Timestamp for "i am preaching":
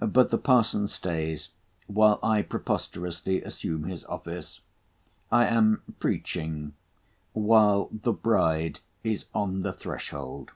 5.30-6.72